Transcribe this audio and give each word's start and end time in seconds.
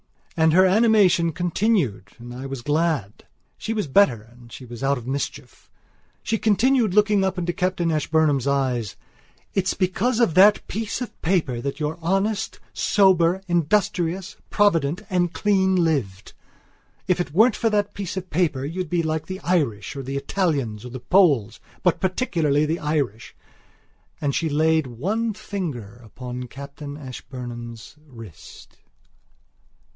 And 0.35 0.53
her 0.53 0.65
animation 0.65 1.31
continued 1.31 2.09
and 2.17 2.33
I 2.33 2.47
was 2.47 2.63
glad. 2.63 3.25
She 3.59 3.71
was 3.73 3.85
better 3.85 4.23
and 4.23 4.51
she 4.51 4.65
was 4.65 4.81
out 4.81 4.97
of 4.97 5.05
mischief. 5.05 5.69
She 6.23 6.39
continued, 6.39 6.95
looking 6.95 7.23
up 7.23 7.37
into 7.37 7.53
Captain 7.53 7.91
Ashburnham's 7.91 8.47
eyes: 8.47 8.95
"It's 9.53 9.75
because 9.75 10.19
of 10.19 10.33
that 10.33 10.65
piece 10.67 11.01
of 11.01 11.21
paper 11.21 11.61
that 11.61 11.79
you're 11.79 11.99
honest, 12.01 12.59
sober, 12.73 13.41
industrious, 13.47 14.37
provident, 14.49 15.03
and 15.11 15.33
clean 15.33 15.75
lived. 15.75 16.33
If 17.07 17.19
it 17.21 17.31
weren't 17.33 17.55
for 17.55 17.69
that 17.69 17.93
piece 17.93 18.17
of 18.17 18.31
paper 18.31 18.65
you'd 18.65 18.89
be 18.89 19.03
like 19.03 19.27
the 19.27 19.41
Irish 19.41 19.95
or 19.95 20.01
the 20.01 20.17
Italians 20.17 20.83
or 20.83 20.89
the 20.89 20.99
Poles, 20.99 21.59
but 21.83 21.99
particularly 21.99 22.65
the 22.65 22.79
Irish...." 22.79 23.35
And 24.19 24.33
she 24.33 24.49
laid 24.49 24.87
one 24.87 25.33
finger 25.35 26.01
upon 26.03 26.47
Captain 26.47 26.97
Ashburnham's 26.97 27.97
wrist. 28.07 28.77